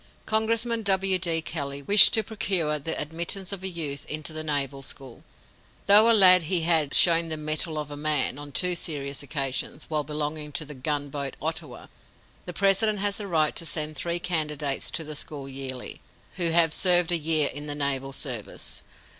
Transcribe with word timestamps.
Congressman 0.25 0.81
W. 0.81 1.19
D. 1.19 1.43
Kelley 1.43 1.83
wished 1.83 2.11
to 2.15 2.23
procure 2.23 2.79
the 2.79 2.99
admittance 2.99 3.51
of 3.51 3.61
a 3.61 3.67
youth 3.67 4.03
into 4.07 4.33
the 4.33 4.41
Naval 4.43 4.81
School. 4.81 5.23
Though 5.85 6.09
a 6.09 6.11
lad 6.11 6.41
he 6.41 6.61
had 6.61 6.95
"shown 6.95 7.29
the 7.29 7.37
mettle 7.37 7.77
of 7.77 7.91
a 7.91 7.95
man" 7.95 8.39
on 8.39 8.51
two 8.51 8.73
serious 8.73 9.21
occasions, 9.21 9.85
while 9.89 10.03
belonging 10.03 10.53
to 10.53 10.65
the 10.65 10.73
gunboat 10.73 11.35
Ottawa. 11.39 11.85
The 12.47 12.53
President 12.53 12.97
has 12.97 13.17
the 13.17 13.27
right 13.27 13.55
to 13.55 13.63
send 13.63 13.95
three 13.95 14.17
candidates 14.17 14.89
to 14.89 15.03
the 15.03 15.15
school 15.15 15.47
yearly, 15.47 16.01
who 16.37 16.49
have 16.49 16.73
served 16.73 17.11
a 17.11 17.15
year 17.19 17.49
in 17.49 17.67
the 17.67 17.75
naval 17.75 18.11
service. 18.11 18.81